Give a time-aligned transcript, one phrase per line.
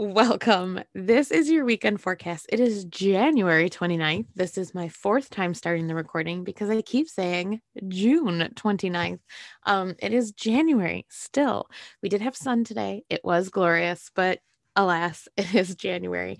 [0.00, 0.80] Welcome.
[0.94, 2.46] This is your weekend forecast.
[2.48, 4.28] It is January 29th.
[4.34, 9.18] This is my fourth time starting the recording because I keep saying June 29th.
[9.66, 11.66] Um, it is January still.
[12.02, 13.04] We did have sun today.
[13.10, 14.38] It was glorious, but
[14.74, 16.38] alas, it is January.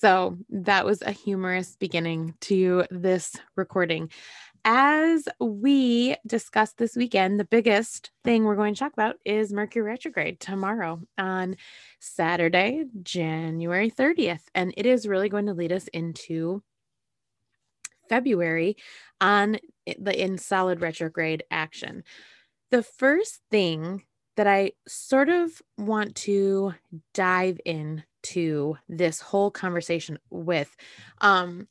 [0.00, 4.10] So that was a humorous beginning to this recording
[4.64, 9.82] as we discussed this weekend, the biggest thing we're going to talk about is Mercury
[9.82, 11.56] retrograde tomorrow on
[12.00, 14.42] Saturday, January 30th.
[14.54, 16.62] And it is really going to lead us into
[18.08, 18.76] February
[19.20, 19.58] on
[19.98, 22.02] the in solid retrograde action.
[22.70, 24.04] The first thing
[24.36, 26.74] that I sort of want to
[27.12, 30.74] dive into this whole conversation with
[31.20, 31.68] um,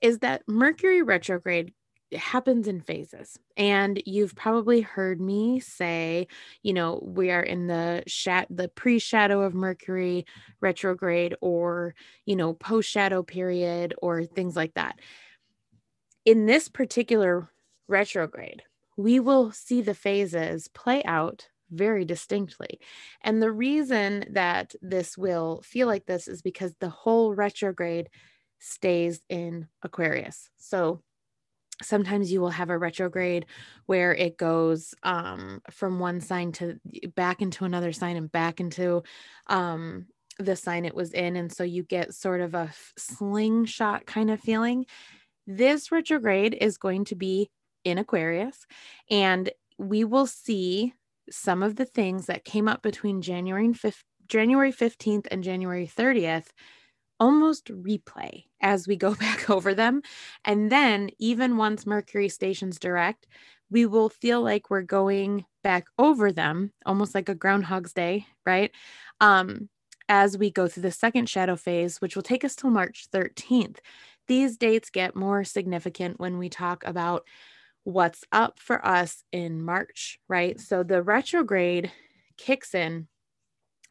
[0.00, 1.72] is that Mercury retrograde
[2.16, 3.38] it happens in phases.
[3.58, 6.28] And you've probably heard me say,
[6.62, 8.02] you know, we are in the
[8.48, 10.24] the pre-shadow of Mercury
[10.62, 11.94] retrograde or,
[12.24, 14.98] you know, post-shadow period or things like that.
[16.24, 17.50] In this particular
[17.86, 18.62] retrograde,
[18.96, 22.80] we will see the phases play out very distinctly.
[23.20, 28.08] And the reason that this will feel like this is because the whole retrograde
[28.58, 30.48] stays in Aquarius.
[30.56, 31.02] So
[31.82, 33.46] sometimes you will have a retrograde
[33.86, 36.78] where it goes um, from one sign to
[37.14, 39.02] back into another sign and back into
[39.48, 40.06] um,
[40.38, 44.40] the sign it was in and so you get sort of a slingshot kind of
[44.40, 44.86] feeling.
[45.46, 47.50] This retrograde is going to be
[47.86, 48.66] in aquarius
[49.10, 50.92] and we will see
[51.30, 55.86] some of the things that came up between january and 5th january 15th and january
[55.86, 56.48] 30th
[57.18, 60.02] almost replay as we go back over them.
[60.44, 63.26] And then, even once Mercury stations direct,
[63.70, 68.70] we will feel like we're going back over them, almost like a Groundhog's Day, right?
[69.20, 69.68] Um,
[70.08, 73.78] as we go through the second shadow phase, which will take us till March 13th.
[74.28, 77.26] These dates get more significant when we talk about
[77.84, 80.60] what's up for us in March, right?
[80.60, 81.92] So the retrograde
[82.36, 83.08] kicks in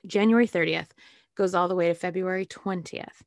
[0.06, 0.90] January 30th
[1.36, 3.22] goes all the way to February 20th.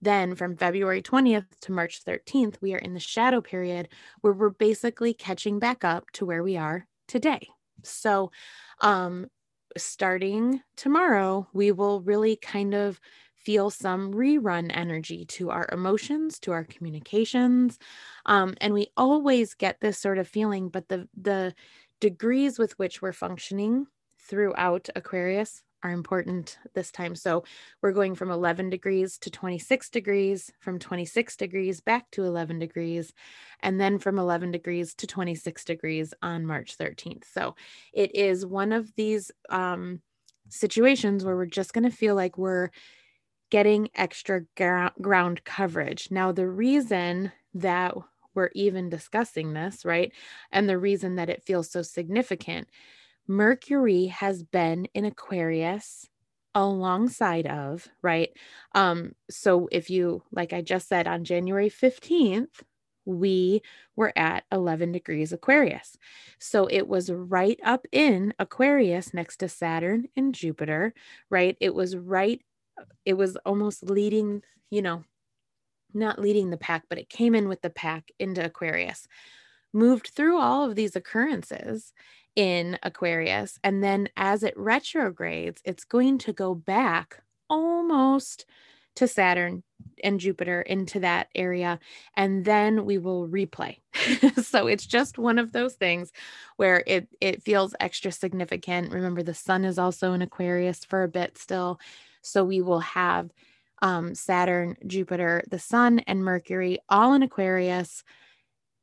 [0.00, 3.88] Then from February 20th to March 13th, we are in the shadow period
[4.20, 7.48] where we're basically catching back up to where we are today.
[7.84, 8.32] So,
[8.80, 9.28] um,
[9.76, 13.00] starting tomorrow, we will really kind of
[13.36, 17.78] feel some rerun energy to our emotions, to our communications.
[18.26, 21.54] Um, and we always get this sort of feeling, but the the
[22.00, 23.86] degrees with which we're functioning
[24.18, 27.14] throughout Aquarius are important this time.
[27.14, 27.44] So
[27.80, 33.12] we're going from 11 degrees to 26 degrees, from 26 degrees back to 11 degrees,
[33.60, 37.24] and then from 11 degrees to 26 degrees on March 13th.
[37.32, 37.54] So
[37.92, 40.00] it is one of these um,
[40.48, 42.70] situations where we're just going to feel like we're
[43.50, 46.10] getting extra gra- ground coverage.
[46.10, 47.94] Now, the reason that
[48.34, 50.12] we're even discussing this, right,
[50.50, 52.68] and the reason that it feels so significant
[53.26, 56.08] Mercury has been in Aquarius
[56.54, 58.30] alongside of, right?
[58.74, 62.62] Um, so if you, like I just said, on January 15th,
[63.04, 63.62] we
[63.96, 65.96] were at 11 degrees Aquarius.
[66.38, 70.94] So it was right up in Aquarius next to Saturn and Jupiter,
[71.30, 71.56] right?
[71.60, 72.40] It was right,
[73.04, 75.04] it was almost leading, you know,
[75.94, 79.06] not leading the pack, but it came in with the pack into Aquarius,
[79.72, 81.92] moved through all of these occurrences
[82.36, 83.58] in Aquarius.
[83.62, 88.46] And then as it retrogrades, it's going to go back almost
[88.96, 89.62] to Saturn
[90.04, 91.78] and Jupiter into that area.
[92.16, 93.78] And then we will replay.
[94.42, 96.12] so it's just one of those things
[96.56, 98.92] where it it feels extra significant.
[98.92, 101.80] Remember, the sun is also in Aquarius for a bit still.
[102.22, 103.30] So we will have
[103.80, 108.04] um, Saturn, Jupiter, the sun, and Mercury all in Aquarius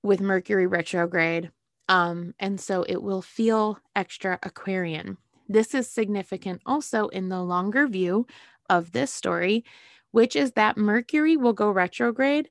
[0.03, 1.51] with Mercury retrograde
[1.89, 5.17] um, and so it will feel extra Aquarian.
[5.49, 8.27] This is significant also in the longer view
[8.69, 9.65] of this story,
[10.11, 12.49] which is that Mercury will go retrograde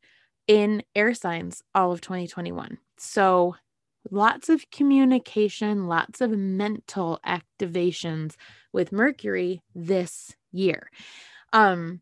[0.49, 2.79] in air signs all of 2021.
[2.99, 3.55] So
[4.11, 8.35] lots of communication, lots of mental activations
[8.73, 10.91] with Mercury this year.
[11.53, 12.01] Um,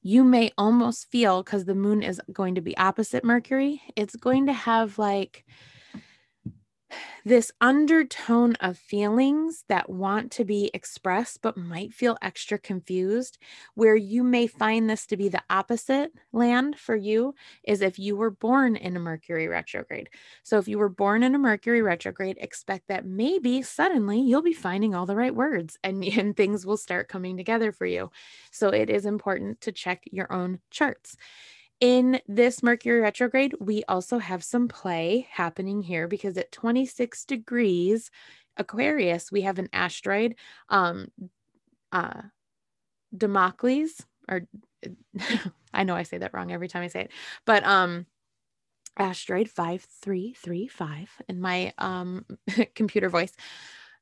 [0.00, 4.46] you may almost feel because the moon is going to be opposite Mercury, it's going
[4.46, 5.44] to have like
[7.24, 13.38] this undertone of feelings that want to be expressed but might feel extra confused
[13.74, 18.16] where you may find this to be the opposite land for you is if you
[18.16, 20.08] were born in a mercury retrograde.
[20.42, 24.52] So if you were born in a mercury retrograde expect that maybe suddenly you'll be
[24.52, 28.10] finding all the right words and, and things will start coming together for you.
[28.50, 31.16] So it is important to check your own charts
[31.80, 38.10] in this Mercury retrograde, we also have some play happening here because at 26 degrees
[38.56, 40.34] Aquarius, we have an asteroid,
[40.68, 41.08] um,
[41.92, 42.22] uh,
[43.16, 44.42] Damocles, or
[45.74, 47.10] I know I say that wrong every time I say it,
[47.46, 48.06] but um,
[48.98, 52.24] asteroid 5335 in my um
[52.74, 53.32] computer voice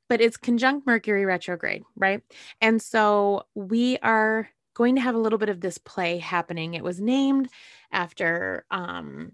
[0.09, 2.21] but it's conjunct mercury retrograde right?
[2.61, 6.75] And so we are going to have a little bit of this play happening.
[6.75, 7.49] It was named
[7.91, 9.31] after um,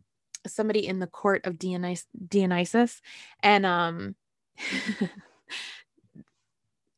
[0.47, 3.01] somebody in the court of Dionys- Dionysus.
[3.41, 4.15] And um,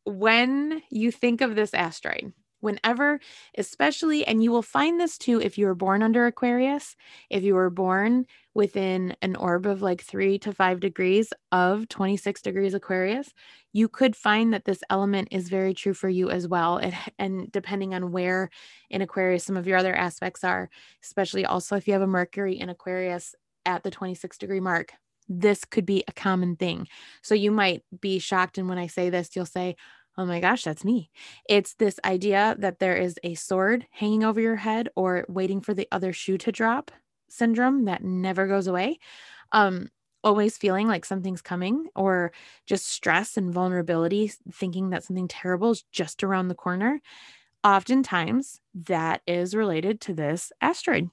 [0.05, 2.33] when you think of this asteroid,
[2.65, 3.21] whenever,
[3.57, 6.97] especially, and you will find this too if you were born under Aquarius,
[7.29, 12.41] if you were born within an orb of like three to five degrees of 26
[12.41, 13.31] degrees Aquarius,
[13.71, 16.81] you could find that this element is very true for you as well.
[17.17, 18.49] And depending on where
[18.89, 20.69] in Aquarius some of your other aspects are,
[21.03, 23.35] especially also if you have a Mercury in Aquarius
[23.65, 24.91] at the 26 degree mark,
[25.27, 26.87] this could be a common thing.
[27.21, 28.57] So you might be shocked.
[28.57, 29.75] And when I say this, you'll say,
[30.17, 31.09] Oh my gosh, that's me.
[31.49, 35.73] It's this idea that there is a sword hanging over your head or waiting for
[35.73, 36.91] the other shoe to drop
[37.29, 38.99] syndrome that never goes away.
[39.53, 39.89] Um,
[40.23, 42.31] always feeling like something's coming or
[42.65, 47.01] just stress and vulnerability, thinking that something terrible is just around the corner.
[47.63, 51.09] Oftentimes, that is related to this asteroid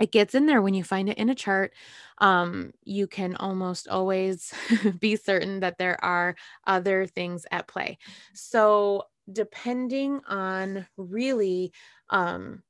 [0.00, 1.72] it gets in there when you find it in a chart.
[2.18, 4.52] Um, you can almost always
[5.00, 6.36] be certain that there are
[6.66, 7.98] other things at play.
[8.34, 11.72] So, depending on really
[12.10, 12.62] um,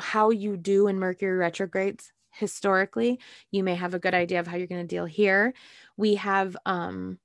[0.00, 3.18] how you do in Mercury retrogrades historically,
[3.50, 5.54] you may have a good idea of how you're going to deal here.
[5.96, 7.18] We have um,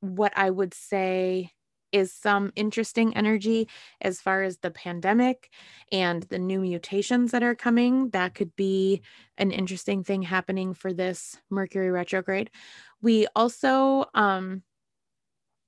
[0.00, 1.50] what I would say
[1.94, 3.68] is some interesting energy
[4.00, 5.50] as far as the pandemic
[5.92, 8.10] and the new mutations that are coming.
[8.10, 9.02] That could be
[9.38, 12.50] an interesting thing happening for this Mercury retrograde.
[13.00, 14.62] We also um,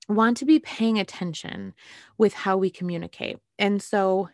[0.09, 1.75] want to be paying attention
[2.19, 3.39] with how we communicate.
[3.59, 4.29] And so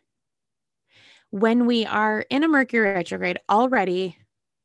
[1.30, 4.16] when we are in a Mercury retrograde already,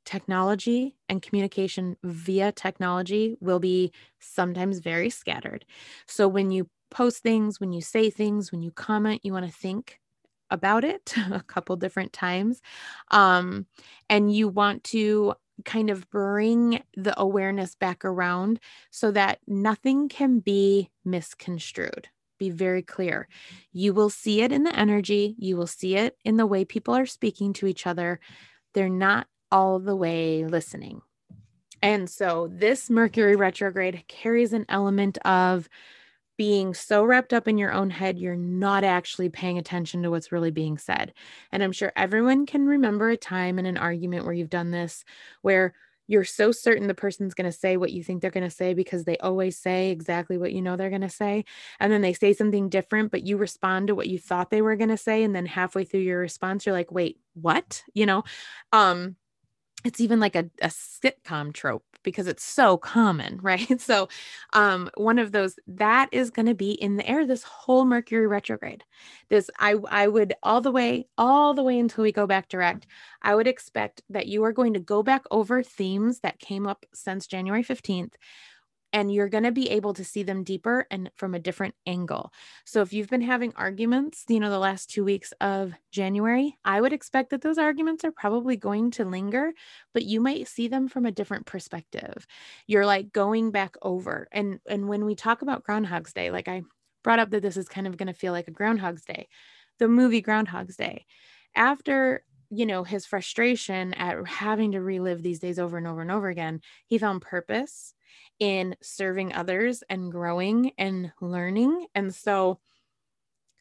[0.07, 5.65] technology and communication via technology will be sometimes very scattered.
[6.05, 9.51] So when you post things, when you say things, when you comment, you want to
[9.51, 9.99] think
[10.49, 12.61] about it a couple different times.
[13.11, 13.65] Um,
[14.09, 15.33] and you want to
[15.65, 18.59] kind of bring the awareness back around
[18.91, 22.09] so that nothing can be misconstrued.
[22.37, 23.27] Be very clear.
[23.71, 26.95] You will see it in the energy, you will see it in the way people
[26.95, 28.19] are speaking to each other.
[28.73, 31.01] They're not all the way listening.
[31.81, 35.69] And so this Mercury retrograde carries an element of
[36.37, 40.31] being so wrapped up in your own head, you're not actually paying attention to what's
[40.31, 41.13] really being said.
[41.51, 45.03] And I'm sure everyone can remember a time in an argument where you've done this,
[45.41, 45.73] where
[46.07, 48.73] you're so certain the person's going to say what you think they're going to say
[48.73, 51.43] because they always say exactly what you know they're going to say.
[51.79, 54.77] And then they say something different, but you respond to what you thought they were
[54.77, 55.23] going to say.
[55.23, 57.83] And then halfway through your response, you're like, wait, what?
[57.93, 58.23] You know?
[58.71, 59.17] Um,
[59.83, 63.81] it's even like a, a sitcom trope because it's so common, right?
[63.81, 64.07] So,
[64.53, 68.27] um, one of those that is going to be in the air this whole Mercury
[68.27, 68.83] retrograde.
[69.29, 72.87] This, I, I would all the way, all the way until we go back direct.
[73.21, 76.85] I would expect that you are going to go back over themes that came up
[76.93, 78.13] since January 15th
[78.93, 82.31] and you're going to be able to see them deeper and from a different angle.
[82.65, 86.79] So if you've been having arguments, you know, the last 2 weeks of January, I
[86.81, 89.51] would expect that those arguments are probably going to linger,
[89.93, 92.25] but you might see them from a different perspective.
[92.65, 94.27] You're like going back over.
[94.31, 96.63] And and when we talk about Groundhog's Day, like I
[97.03, 99.27] brought up that this is kind of going to feel like a Groundhog's Day.
[99.79, 101.05] The movie Groundhog's Day.
[101.55, 106.11] After you know his frustration at having to relive these days over and over and
[106.11, 107.93] over again he found purpose
[108.39, 111.87] in serving others and growing and learning.
[111.95, 112.59] And so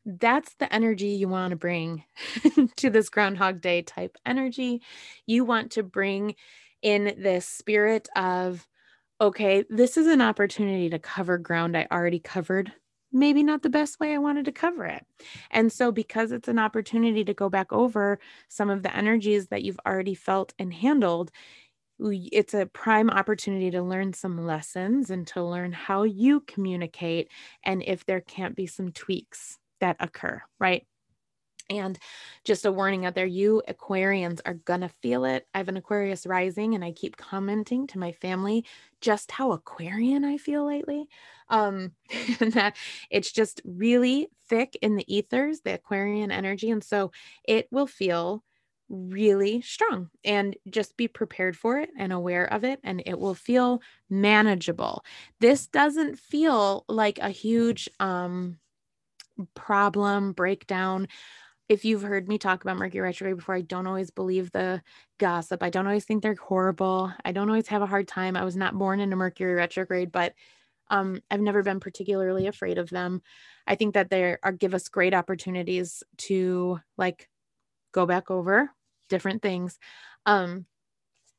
[0.04, 2.04] that's the energy you want to bring
[2.76, 4.82] to this Groundhog Day type energy.
[5.26, 6.36] You want to bring
[6.82, 8.66] in this spirit of,
[9.20, 12.72] okay, this is an opportunity to cover ground I already covered.
[13.16, 15.06] Maybe not the best way I wanted to cover it.
[15.50, 18.18] And so, because it's an opportunity to go back over
[18.48, 21.30] some of the energies that you've already felt and handled,
[21.98, 27.30] it's a prime opportunity to learn some lessons and to learn how you communicate
[27.64, 30.86] and if there can't be some tweaks that occur, right?
[31.68, 31.98] And
[32.44, 35.46] just a warning out there, you Aquarians are going to feel it.
[35.54, 38.64] I have an Aquarius rising, and I keep commenting to my family
[39.00, 41.06] just how Aquarian I feel lately.
[41.48, 41.92] Um,
[42.40, 42.76] and that
[43.10, 46.70] it's just really thick in the ethers, the Aquarian energy.
[46.70, 47.10] And so
[47.44, 48.42] it will feel
[48.88, 53.34] really strong and just be prepared for it and aware of it and it will
[53.34, 55.04] feel manageable
[55.40, 58.56] this doesn't feel like a huge um
[59.54, 61.06] problem breakdown
[61.68, 64.82] if you've heard me talk about mercury retrograde before i don't always believe the
[65.18, 68.44] gossip i don't always think they're horrible i don't always have a hard time i
[68.44, 70.34] was not born in a mercury retrograde but
[70.88, 73.20] um, i've never been particularly afraid of them
[73.66, 77.28] i think that they are give us great opportunities to like
[77.96, 78.70] go back over
[79.08, 79.78] different things.
[80.26, 80.66] Um,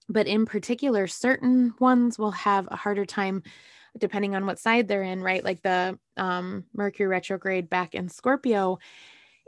[0.09, 3.43] but in particular, certain ones will have a harder time
[3.97, 5.43] depending on what side they're in, right?
[5.43, 8.79] Like the um, Mercury retrograde back in Scorpio,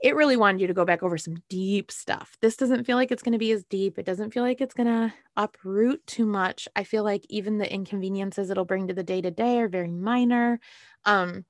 [0.02, 2.38] it really wanted you to go back over some deep stuff.
[2.42, 4.00] This doesn't feel like it's going to be as deep.
[4.00, 6.68] It doesn't feel like it's going to uproot too much.
[6.76, 9.92] I feel like even the inconveniences it'll bring to the day to day are very
[9.92, 10.60] minor.
[11.06, 11.44] Um,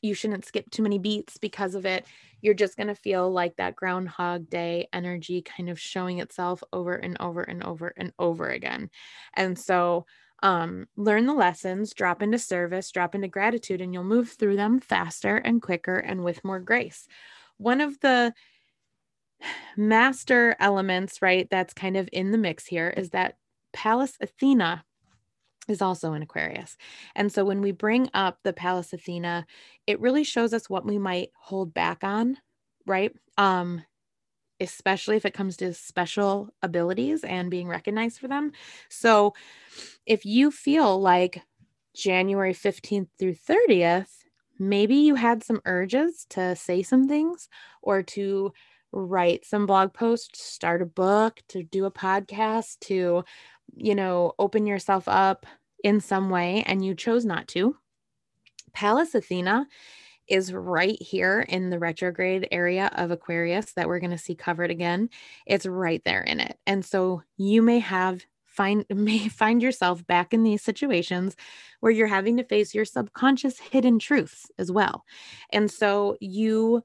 [0.00, 2.06] you shouldn't skip too many beats because of it.
[2.40, 6.94] You're just going to feel like that Groundhog Day energy kind of showing itself over
[6.94, 8.90] and over and over and over again.
[9.34, 10.06] And so,
[10.42, 14.80] um, learn the lessons, drop into service, drop into gratitude, and you'll move through them
[14.80, 17.06] faster and quicker and with more grace.
[17.62, 18.34] One of the
[19.76, 23.36] master elements, right, that's kind of in the mix here is that
[23.72, 24.84] Pallas Athena
[25.68, 26.76] is also in Aquarius.
[27.14, 29.46] And so when we bring up the Pallas Athena,
[29.86, 32.36] it really shows us what we might hold back on,
[32.86, 33.12] right?
[33.38, 33.84] Um
[34.60, 38.52] especially if it comes to special abilities and being recognized for them.
[38.88, 39.34] So
[40.06, 41.42] if you feel like
[41.96, 44.21] January 15th through 30th,
[44.68, 47.48] maybe you had some urges to say some things
[47.82, 48.52] or to
[48.92, 53.24] write some blog posts, start a book, to do a podcast, to
[53.76, 55.46] you know, open yourself up
[55.82, 57.76] in some way and you chose not to.
[58.72, 59.66] Pallas Athena
[60.28, 64.70] is right here in the retrograde area of Aquarius that we're going to see covered
[64.70, 65.10] again.
[65.46, 66.56] It's right there in it.
[66.66, 71.36] And so you may have find may find yourself back in these situations
[71.80, 75.04] where you're having to face your subconscious hidden truths as well.
[75.50, 76.82] And so you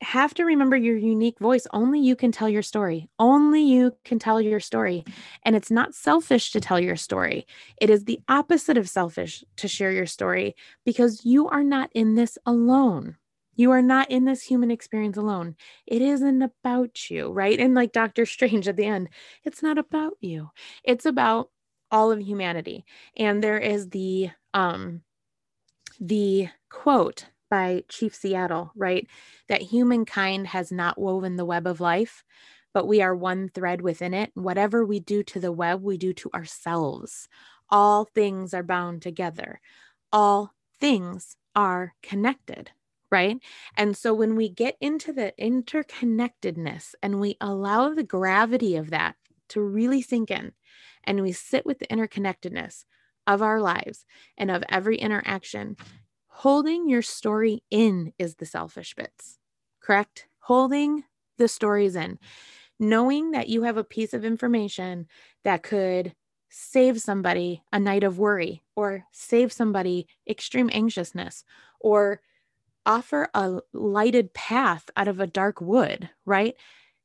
[0.00, 1.66] have to remember your unique voice.
[1.72, 3.08] Only you can tell your story.
[3.18, 5.04] Only you can tell your story.
[5.44, 7.46] And it's not selfish to tell your story.
[7.80, 12.14] It is the opposite of selfish to share your story because you are not in
[12.14, 13.16] this alone.
[13.56, 15.56] You are not in this human experience alone.
[15.86, 17.58] It isn't about you, right?
[17.58, 19.08] And like Doctor Strange at the end,
[19.44, 20.50] it's not about you.
[20.82, 21.50] It's about
[21.90, 22.84] all of humanity.
[23.16, 25.02] And there is the um
[26.00, 29.06] the quote by Chief Seattle, right?
[29.48, 32.24] That humankind has not woven the web of life,
[32.72, 34.30] but we are one thread within it.
[34.34, 37.28] Whatever we do to the web, we do to ourselves.
[37.70, 39.60] All things are bound together.
[40.12, 42.72] All things are connected,
[43.14, 43.38] right?
[43.76, 49.14] And so when we get into the interconnectedness and we allow the gravity of that
[49.50, 50.50] to really sink in
[51.04, 52.84] and we sit with the interconnectedness
[53.28, 54.04] of our lives
[54.36, 55.76] and of every interaction,
[56.26, 59.38] holding your story in is the selfish bits,
[59.80, 60.26] correct?
[60.40, 61.04] Holding
[61.38, 62.18] the stories in,
[62.80, 65.06] knowing that you have a piece of information
[65.44, 66.16] that could
[66.50, 71.44] save somebody a night of worry or save somebody extreme anxiousness
[71.78, 72.20] or
[72.86, 76.54] offer a lighted path out of a dark wood, right?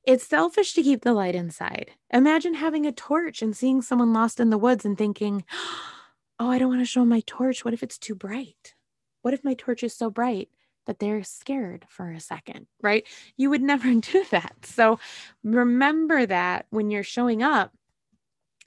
[0.05, 1.91] It's selfish to keep the light inside.
[2.11, 5.45] Imagine having a torch and seeing someone lost in the woods and thinking,
[6.39, 7.63] oh, I don't want to show my torch.
[7.65, 8.75] What if it's too bright?
[9.21, 10.49] What if my torch is so bright
[10.87, 13.05] that they're scared for a second, right?
[13.37, 14.55] You would never do that.
[14.63, 14.99] So
[15.43, 17.71] remember that when you're showing up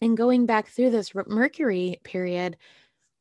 [0.01, 2.57] and going back through this Mercury period,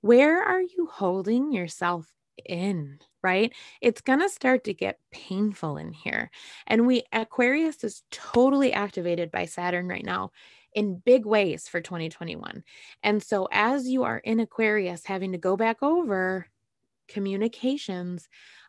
[0.02, 2.12] where are you holding yourself
[2.46, 3.00] in?
[3.24, 3.54] Right?
[3.82, 6.32] It's going to start to get painful in here.
[6.66, 10.32] And we, Aquarius is totally activated by Saturn right now
[10.74, 12.64] in big ways for 2021.
[13.04, 16.48] And so, as you are in Aquarius, having to go back over
[17.08, 18.28] communications,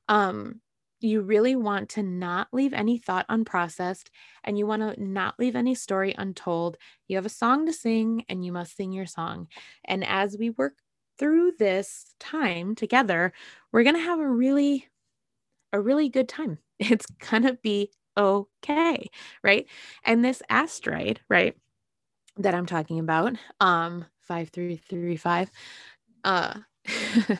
[0.08, 0.60] um,
[1.02, 4.08] you really want to not leave any thought unprocessed
[4.44, 6.76] and you want to not leave any story untold.
[7.08, 9.48] You have a song to sing and you must sing your song.
[9.84, 10.74] And as we work
[11.18, 13.32] through this time together,
[13.72, 14.88] we're going to have a really
[15.72, 16.58] a really good time.
[16.80, 19.08] It's going to be okay,
[19.44, 19.66] right?
[20.04, 21.56] And this asteroid, right?
[22.38, 23.34] that I'm talking about.
[23.60, 25.50] Um 5335.
[26.24, 26.54] Uh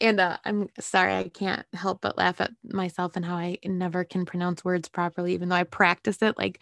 [0.00, 4.04] and uh, I'm sorry, I can't help but laugh at myself and how I never
[4.04, 6.60] can pronounce words properly, even though I practice it like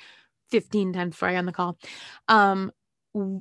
[0.51, 1.79] 15 times before I on the call.
[2.29, 2.73] Um,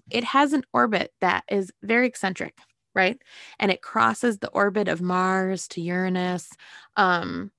[0.10, 2.58] it has an orbit that is very eccentric,
[2.96, 3.18] right?
[3.60, 6.50] And it crosses the orbit of Mars to Uranus.
[6.96, 7.52] Um,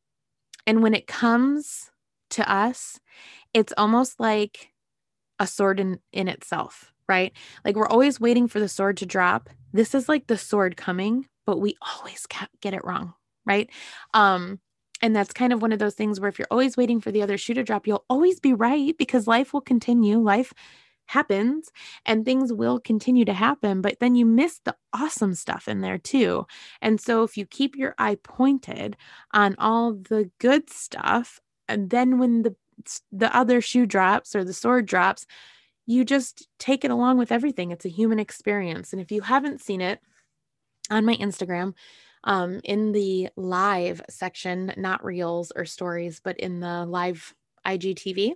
[0.66, 1.90] and when it comes
[2.30, 3.00] to us,
[3.54, 4.70] it's almost like
[5.38, 7.32] a sword in, in itself, right?
[7.64, 9.48] Like we're always waiting for the sword to drop.
[9.72, 12.26] This is like the sword coming, but we always
[12.60, 13.14] get it wrong,
[13.46, 13.70] right?
[14.14, 14.60] Um,
[15.02, 17.22] and that's kind of one of those things where if you're always waiting for the
[17.22, 20.18] other shoe to drop, you'll always be right because life will continue.
[20.18, 20.52] Life
[21.10, 21.70] happens
[22.06, 25.98] and things will continue to happen, but then you miss the awesome stuff in there
[25.98, 26.46] too.
[26.80, 28.96] And so if you keep your eye pointed
[29.32, 32.54] on all the good stuff, and then when the
[33.12, 35.26] the other shoe drops or the sword drops,
[35.86, 37.70] you just take it along with everything.
[37.70, 38.92] It's a human experience.
[38.92, 40.00] And if you haven't seen it
[40.90, 41.74] on my Instagram,
[42.24, 47.34] um, in the live section, not reels or stories, but in the live
[47.66, 48.32] IGTV,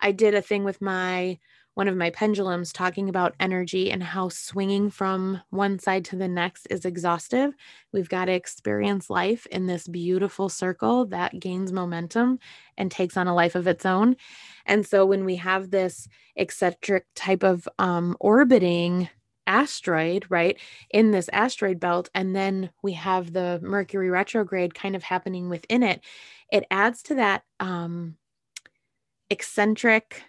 [0.00, 1.38] I did a thing with my
[1.76, 6.26] one of my pendulums talking about energy and how swinging from one side to the
[6.26, 7.52] next is exhaustive.
[7.92, 12.38] We've got to experience life in this beautiful circle that gains momentum
[12.78, 14.16] and takes on a life of its own.
[14.64, 19.10] And so when we have this eccentric type of um, orbiting
[19.46, 25.02] asteroid, right, in this asteroid belt, and then we have the Mercury retrograde kind of
[25.02, 26.00] happening within it,
[26.50, 28.16] it adds to that um,
[29.28, 30.22] eccentric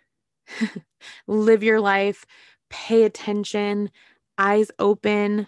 [1.27, 2.25] live your life,
[2.69, 3.89] pay attention,
[4.37, 5.47] eyes open,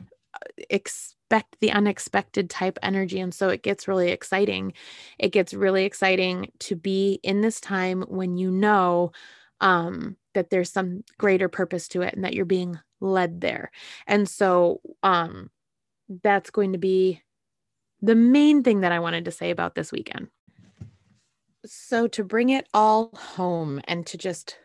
[0.69, 3.19] expect the unexpected type energy.
[3.19, 4.73] And so it gets really exciting.
[5.17, 9.11] It gets really exciting to be in this time when you know
[9.61, 13.71] um, that there's some greater purpose to it and that you're being led there.
[14.07, 15.49] And so um,
[16.23, 17.21] that's going to be
[18.01, 20.29] the main thing that I wanted to say about this weekend.
[21.65, 24.57] So, to bring it all home and to just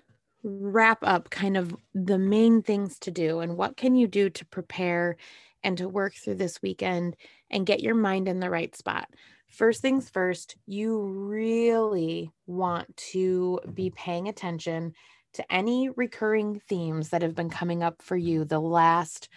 [0.44, 4.44] wrap up kind of the main things to do and what can you do to
[4.44, 5.16] prepare
[5.62, 7.16] and to work through this weekend
[7.50, 9.08] and get your mind in the right spot.
[9.48, 14.92] First things first, you really want to be paying attention
[15.32, 19.28] to any recurring themes that have been coming up for you the last,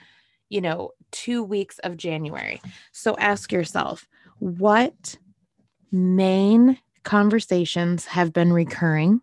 [0.50, 2.62] you know, 2 weeks of January.
[2.92, 4.08] So ask yourself,
[4.40, 5.18] what
[5.92, 9.22] main conversations have been recurring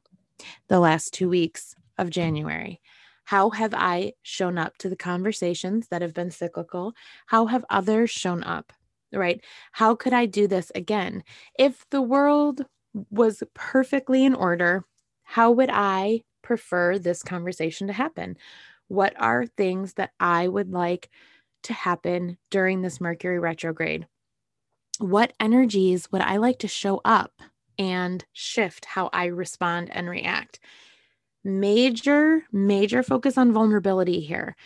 [0.68, 2.80] the last two weeks of January?
[3.24, 6.94] How have I shown up to the conversations that have been cyclical?
[7.26, 8.72] How have others shown up?
[9.12, 9.42] Right?
[9.72, 11.22] How could I do this again?
[11.58, 12.66] If the world
[13.10, 14.84] was perfectly in order,
[15.22, 18.36] how would I prefer this conversation to happen?
[18.88, 21.10] What are things that I would like
[21.64, 24.06] to happen during this Mercury retrograde?
[24.98, 27.32] What energies would I like to show up
[27.78, 30.60] and shift how I respond and react.
[31.42, 34.56] Major, major focus on vulnerability here.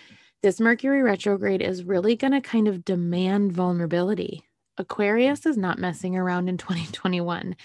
[0.43, 4.45] This Mercury retrograde is really going to kind of demand vulnerability.
[4.77, 7.57] Aquarius is not messing around in 2021,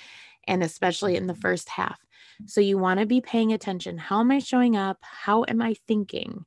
[0.48, 2.00] and especially in the first half.
[2.48, 3.98] So you want to be paying attention.
[3.98, 4.98] How am I showing up?
[5.02, 6.46] How am I thinking?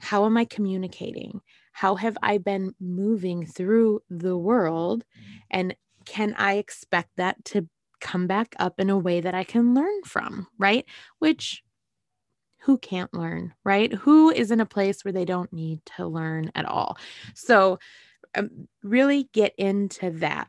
[0.00, 1.40] How am I communicating?
[1.72, 5.04] How have I been moving through the world?
[5.50, 7.68] And can I expect that to
[8.00, 10.84] come back up in a way that I can learn from, right?
[11.18, 11.62] Which
[12.60, 13.92] who can't learn, right?
[13.92, 16.98] Who is in a place where they don't need to learn at all?
[17.34, 17.78] So,
[18.34, 20.48] um, really get into that.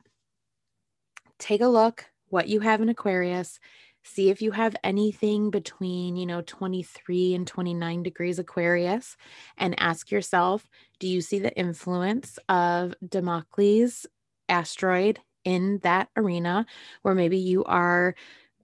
[1.37, 3.59] Take a look what you have in Aquarius.
[4.03, 9.15] See if you have anything between, you know, 23 and 29 degrees Aquarius
[9.57, 10.67] and ask yourself,
[10.99, 14.05] do you see the influence of Democles
[14.47, 16.65] asteroid in that arena
[17.01, 18.15] where maybe you are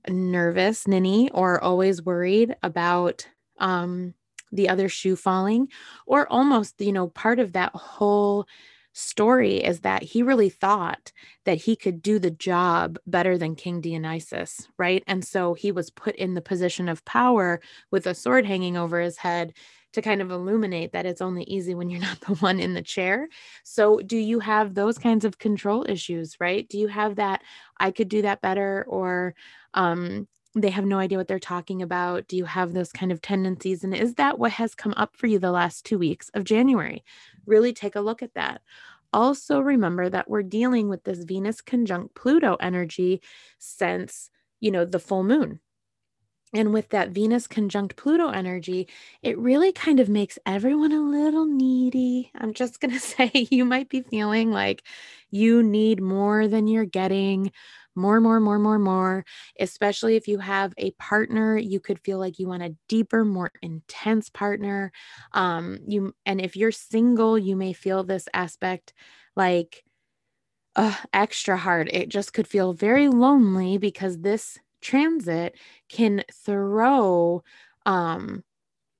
[0.07, 3.27] nervous, ninny, or always worried about
[3.59, 4.13] um,
[4.51, 5.67] the other shoe falling,
[6.05, 8.47] or almost, you know, part of that whole
[8.93, 11.11] story is that he really thought
[11.43, 15.03] that he could do the job better than King Dionysus, right?
[15.05, 17.59] And so he was put in the position of power
[17.91, 19.53] with a sword hanging over his head
[19.95, 22.81] to kind of illuminate that it's only easy when you're not the one in the
[22.81, 23.27] chair.
[23.63, 26.67] So, do you have those kinds of control issues, right?
[26.69, 27.41] Do you have that
[27.79, 29.35] I could do that better or
[29.73, 30.27] um
[30.57, 32.27] they have no idea what they're talking about?
[32.29, 33.83] Do you have those kind of tendencies?
[33.83, 37.03] And is that what has come up for you the last two weeks of January?
[37.45, 38.61] Really take a look at that.
[39.11, 43.21] Also, remember that we're dealing with this Venus conjunct Pluto energy
[43.59, 44.29] since,
[44.59, 45.59] you know, the full moon,
[46.55, 48.87] And with that Venus conjunct Pluto energy,
[49.21, 52.31] it really kind of makes everyone a little needy.
[52.35, 54.83] I'm just going to say you might be feeling like
[55.31, 57.51] you need more than you're getting,
[57.95, 59.25] more, more, more, more, more.
[59.59, 63.51] Especially if you have a partner, you could feel like you want a deeper, more
[63.61, 64.91] intense partner.
[65.33, 68.93] Um, you and if you're single, you may feel this aspect
[69.35, 69.83] like
[70.75, 71.89] uh, extra hard.
[71.93, 75.55] It just could feel very lonely because this transit
[75.89, 77.43] can throw
[77.85, 78.43] um,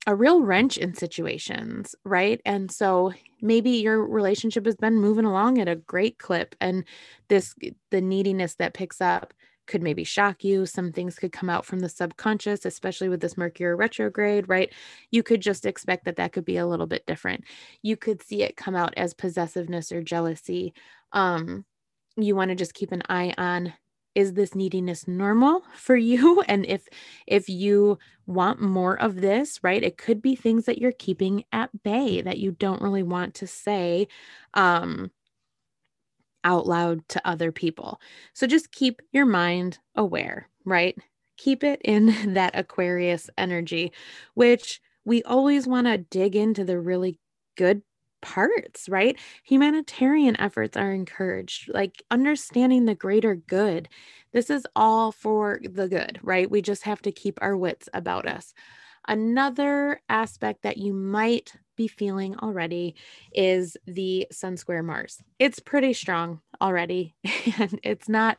[0.06, 2.40] a real wrench in situations, right?
[2.44, 6.84] And so maybe your relationship has been moving along at a great clip, and
[7.28, 7.54] this,
[7.90, 9.32] the neediness that picks up
[9.66, 10.64] could maybe shock you.
[10.64, 14.72] Some things could come out from the subconscious, especially with this Mercury retrograde, right?
[15.10, 17.44] You could just expect that that could be a little bit different.
[17.82, 20.72] You could see it come out as possessiveness or jealousy.
[21.12, 21.64] Um,
[22.16, 23.72] you want to just keep an eye on
[24.16, 26.42] is this neediness normal for you?
[26.48, 26.88] And if
[27.26, 31.70] if you want more of this right it could be things that you're keeping at
[31.84, 34.08] bay that you don't really want to say
[34.54, 35.10] um
[36.44, 38.00] out loud to other people.
[38.32, 40.98] So just keep your mind aware right?
[41.36, 43.92] Keep it in that aquarius energy
[44.34, 47.18] which we always want to dig into the really
[47.56, 47.82] good
[48.20, 49.18] parts, right?
[49.44, 53.88] Humanitarian efforts are encouraged, like understanding the greater good.
[54.32, 56.50] This is all for the good, right?
[56.50, 58.54] We just have to keep our wits about us.
[59.08, 62.96] Another aspect that you might be feeling already
[63.32, 65.22] is the Sun Square Mars.
[65.38, 67.14] It's pretty strong already,
[67.58, 68.38] and it's not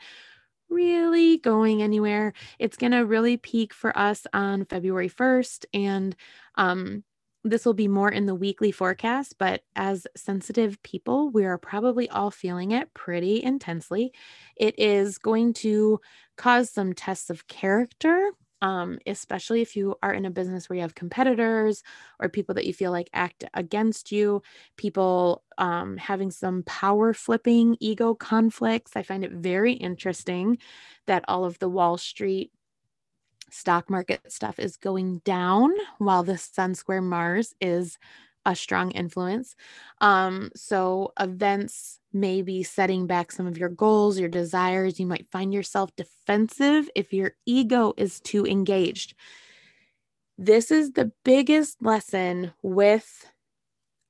[0.70, 2.34] really going anywhere.
[2.60, 5.66] It's going to really peak for us on February 1st.
[5.74, 6.16] And
[6.56, 7.04] um,
[7.50, 12.10] this will be more in the weekly forecast, but as sensitive people, we are probably
[12.10, 14.12] all feeling it pretty intensely.
[14.56, 16.00] It is going to
[16.38, 18.32] cause some tests of character,
[18.62, 21.84] um, especially if you are in a business where you have competitors
[22.20, 24.42] or people that you feel like act against you,
[24.78, 28.96] people um, having some power flipping ego conflicts.
[28.96, 30.58] I find it very interesting
[31.06, 32.52] that all of the Wall Street
[33.50, 37.98] stock market stuff is going down while the sun square mars is
[38.46, 39.56] a strong influence.
[40.00, 45.00] Um so events may be setting back some of your goals your desires.
[45.00, 49.16] You might find yourself defensive if your ego is too engaged.
[50.38, 53.26] This is the biggest lesson with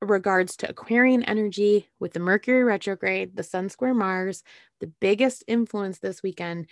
[0.00, 4.44] regards to Aquarian energy with the Mercury retrograde, the Sun square Mars,
[4.80, 6.66] the biggest influence this weekend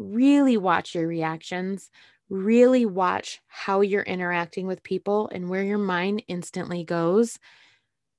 [0.00, 1.90] really watch your reactions,
[2.30, 7.38] really watch how you're interacting with people and where your mind instantly goes.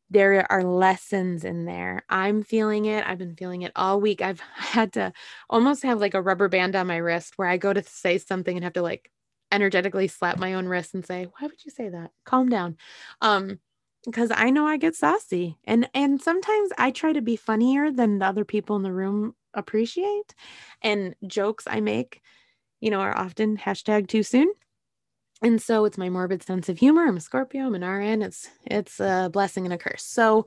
[0.09, 2.03] There are lessons in there.
[2.09, 3.05] I'm feeling it.
[3.07, 4.21] I've been feeling it all week.
[4.21, 5.13] I've had to
[5.49, 8.55] almost have like a rubber band on my wrist where I go to say something
[8.57, 9.09] and have to like
[9.51, 12.11] energetically slap my own wrist and say, "Why would you say that?
[12.25, 12.77] Calm down."
[13.21, 13.59] Um
[14.05, 15.57] because I know I get sassy.
[15.65, 19.35] And and sometimes I try to be funnier than the other people in the room
[19.53, 20.35] appreciate.
[20.81, 22.21] And jokes I make,
[22.79, 24.51] you know, are often hashtag too soon.
[25.43, 27.07] And so it's my morbid sense of humor.
[27.07, 28.21] I'm a Scorpio, I'm an RN.
[28.21, 30.03] It's it's a blessing and a curse.
[30.03, 30.45] So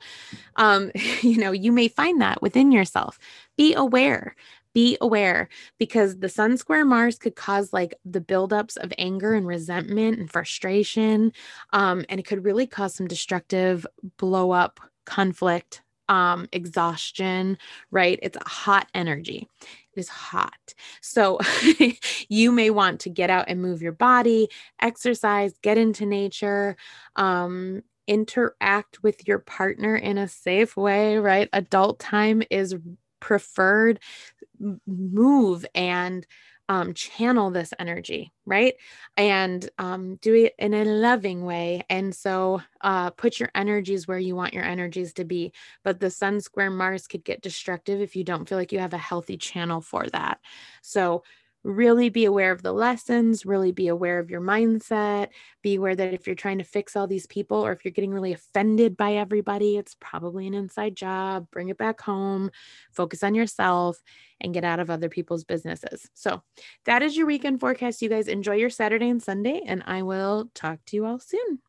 [0.57, 3.19] um, you know, you may find that within yourself.
[3.57, 4.37] Be aware.
[4.73, 9.47] Be aware because the sun square Mars could cause like the buildups of anger and
[9.47, 11.33] resentment and frustration.
[11.73, 13.87] Um, and it could really cause some destructive
[14.17, 17.59] blow up conflict um, exhaustion,
[17.91, 18.19] right?
[18.23, 19.49] It's a hot energy.
[19.61, 20.75] It is hot.
[21.01, 21.39] So
[22.29, 24.49] you may want to get out and move your body,
[24.81, 26.77] exercise, get into nature,
[27.17, 31.49] um, interact with your partner in a safe way, right?
[31.53, 32.75] Adult time is
[33.21, 34.01] preferred.
[34.87, 36.27] Move and
[36.69, 38.75] um, channel this energy, right?
[39.17, 41.83] And um, do it in a loving way.
[41.91, 45.53] And so uh, put your energies where you want your energies to be.
[45.83, 48.95] But the sun square Mars could get destructive if you don't feel like you have
[48.95, 50.41] a healthy channel for that.
[50.83, 51.23] So
[51.65, 55.29] really be aware of the lessons, really be aware of your mindset,
[55.63, 58.13] be aware that if you're trying to fix all these people or if you're getting
[58.13, 61.49] really offended by everybody, it's probably an inside job.
[61.51, 62.51] Bring it back home,
[62.93, 64.01] focus on yourself,
[64.41, 66.09] and get out of other people's businesses.
[66.13, 66.43] So
[66.85, 68.03] that is your weekend forecast.
[68.03, 71.64] You guys enjoy your Saturday and Sunday, and I will talk to you all soon.